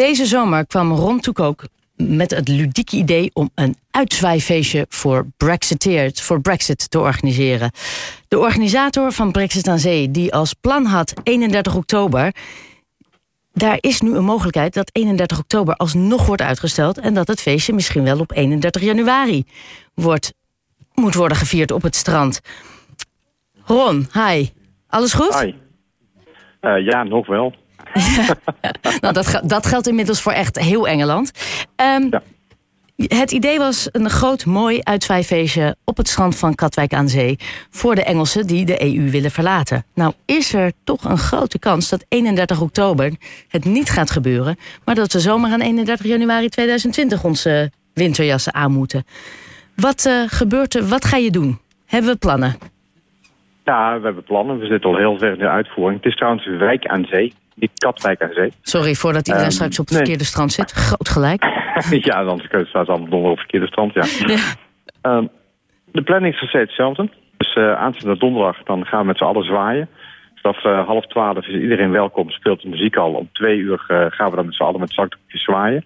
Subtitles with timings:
[0.00, 1.64] Deze zomer kwam Ron Toekook
[1.96, 4.40] met het ludieke idee om een uitzwaai
[4.88, 5.26] voor
[6.22, 7.70] voor Brexit te organiseren.
[8.28, 12.34] De organisator van Brexit aan Zee, die als plan had 31 oktober,
[13.52, 17.72] daar is nu een mogelijkheid dat 31 oktober alsnog wordt uitgesteld en dat het feestje
[17.72, 19.44] misschien wel op 31 januari
[19.94, 20.34] wordt,
[20.94, 22.40] moet worden gevierd op het strand.
[23.64, 24.48] Ron, hi.
[24.88, 25.54] Alles goed?
[26.60, 27.54] Uh, ja, nog wel.
[29.00, 31.30] nou, dat, dat geldt inmiddels voor echt heel Engeland.
[31.76, 32.22] Um, ja.
[33.08, 37.38] Het idee was een groot, mooi uitzwaai op het strand van Katwijk aan Zee.
[37.70, 39.84] voor de Engelsen die de EU willen verlaten.
[39.94, 43.12] Nou, is er toch een grote kans dat 31 oktober
[43.48, 44.58] het niet gaat gebeuren.
[44.84, 49.04] maar dat we zomaar aan 31 januari 2020 onze winterjassen aan moeten.
[49.76, 50.88] Wat uh, gebeurt er?
[50.88, 51.58] Wat ga je doen?
[51.86, 52.56] Hebben we plannen?
[53.70, 54.58] Ja, we hebben plannen.
[54.58, 56.02] We zitten al heel ver in de uitvoering.
[56.02, 58.52] Het is trouwens wijk aan zee niet Katwijk aan zee.
[58.62, 60.70] Sorry, voordat iedereen um, straks op het verkeerde strand zit.
[60.70, 61.44] Groot gelijk.
[62.10, 64.04] ja, dan staat ze allemaal op het verkeerde strand, ja.
[64.34, 65.16] ja.
[65.16, 65.28] Um,
[65.92, 67.08] de planning is steeds hetzelfde.
[67.36, 69.88] Dus uh, aanstaande donderdag dan gaan we met z'n allen zwaaien.
[70.34, 73.12] Vanaf uh, half twaalf is iedereen welkom, speelt de muziek al.
[73.12, 75.84] Om twee uur uh, gaan we dan met z'n allen met zakdoekjes zwaaien.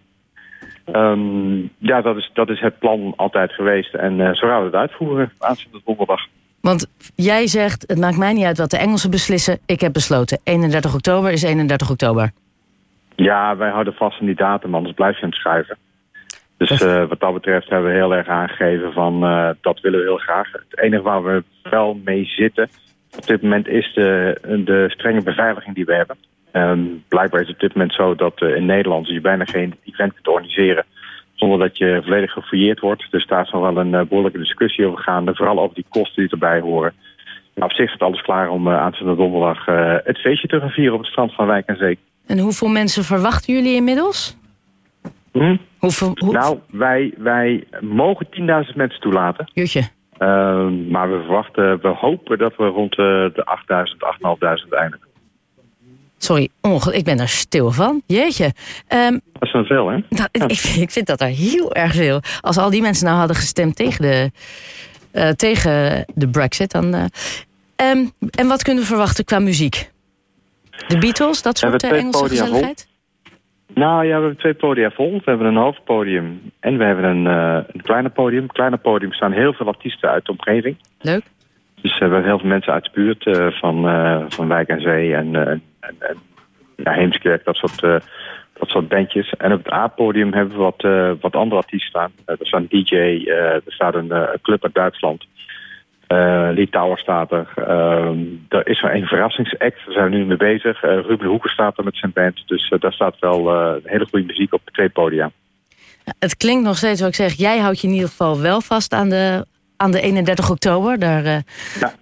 [0.93, 3.95] Um, ja, dat is, dat is het plan altijd geweest.
[3.95, 6.27] En zo gaan we het uitvoeren aanstaande donderdag.
[6.71, 9.59] Want jij zegt, het maakt mij niet uit wat de Engelsen beslissen.
[9.67, 12.33] Ik heb besloten, 31 oktober is 31 oktober.
[13.15, 15.77] Ja, wij houden vast aan die datum, anders blijf je aan het schrijven.
[16.57, 20.05] Dus uh, wat dat betreft hebben we heel erg aangegeven van uh, dat willen we
[20.05, 20.53] heel graag.
[20.53, 22.69] Het enige waar we wel mee zitten
[23.17, 26.17] op dit moment is de, de strenge beveiliging die we hebben.
[26.53, 29.75] Um, blijkbaar is het op dit moment zo dat uh, in Nederland je bijna geen
[29.85, 30.85] event kunt organiseren
[31.35, 33.11] zonder dat je volledig gefouilleerd wordt.
[33.11, 35.35] Dus daar zal wel een uh, behoorlijke discussie over gaan.
[35.35, 36.93] Vooral over die kosten die erbij horen.
[37.55, 40.71] Maar op zich is alles klaar om uh, aanstaande donderdag uh, het feestje te gaan
[40.71, 41.99] vieren op het strand van Wijk en Zee.
[42.27, 44.37] En hoeveel mensen verwachten jullie inmiddels?
[45.33, 45.57] Hm?
[45.79, 46.33] Hoeveel, hoe...
[46.33, 49.51] Nou, wij, wij mogen 10.000 mensen toelaten.
[49.53, 49.83] Jutje.
[50.19, 55.09] Ehm, maar we verwachten, we hopen dat we rond de 8.000, 8.500 eindigen.
[56.25, 56.49] Sorry,
[56.91, 58.03] ik ben er stil van.
[58.07, 58.45] Jeetje.
[58.89, 59.99] Um, dat is dan veel, hè?
[60.09, 62.21] Dat, ik, ik, vind dat er heel erg veel.
[62.41, 64.31] Als al die mensen nou hadden gestemd tegen de,
[65.13, 66.71] uh, tegen de brexit...
[66.71, 66.95] dan...
[66.95, 67.05] Uh,
[67.91, 69.91] um, en wat kunnen we verwachten qua muziek?
[70.87, 72.89] De Beatles, dat soort uh, Engelse gezelligheid?
[73.75, 75.13] Nou ja, we hebben twee podia vol.
[75.13, 77.27] We hebben een hoofdpodium en we hebben een,
[77.73, 78.43] een kleiner podium.
[78.43, 80.77] Een kleiner podium staan heel veel artiesten uit de omgeving.
[81.01, 81.23] Leuk.
[81.81, 83.83] Dus we hebben heel veel mensen uit de buurt van,
[84.29, 85.63] van Wijk en Zee en,
[85.99, 86.17] en,
[86.77, 87.97] Heemskerk, dat soort, uh,
[88.59, 89.35] dat soort bandjes.
[89.39, 92.13] En op het A-podium hebben we wat, uh, wat andere artiesten staan.
[92.27, 92.95] Uh, er staat een DJ,
[93.27, 94.13] er staat een
[94.43, 95.27] club uit Duitsland.
[96.55, 97.49] Lee Tower staat er.
[97.57, 98.19] Ehm,
[98.49, 100.81] er is wel een verrassingsact, daar zijn we nu mee bezig.
[100.81, 102.43] Ruben Hoeken staat er met zijn band.
[102.47, 103.49] Dus daar staat wel
[103.85, 105.31] hele goede muziek op twee podia.
[106.19, 107.33] Het klinkt nog steeds wat ik zeg.
[107.33, 109.47] Jij houdt je in ieder geval wel vast aan de
[109.85, 110.99] aan de 31 oktober.
[110.99, 111.37] Daar uh,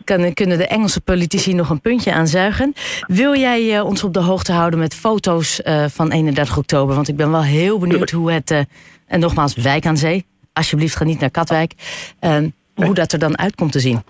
[0.04, 2.72] kan, kunnen de Engelse politici nog een puntje aan zuigen.
[3.06, 6.94] Wil jij uh, ons op de hoogte houden met foto's uh, van 31 oktober?
[6.94, 8.66] Want ik ben wel heel benieuwd hoe het...
[9.08, 10.24] en nogmaals, Wijk aan Zee.
[10.52, 11.72] Alsjeblieft, ga niet naar Katwijk.
[12.74, 14.02] hoe dat er dan uit komt te zien.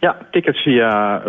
[0.00, 1.22] Ja, tickets via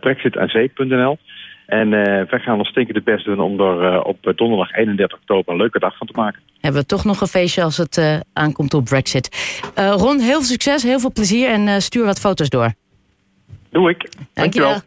[0.00, 1.18] brexitanzee.nl.
[1.66, 5.18] En uh, wij gaan ons stinken het best doen om er uh, op donderdag 31
[5.18, 6.40] oktober een leuke dag van te maken.
[6.60, 9.28] Hebben we toch nog een feestje als het aankomt op Brexit.
[9.74, 12.72] Ron, heel veel succes, heel veel plezier en stuur wat foto's door.
[13.70, 14.08] Doe ik.
[14.32, 14.68] Dankjewel.
[14.68, 14.80] Dankjewel.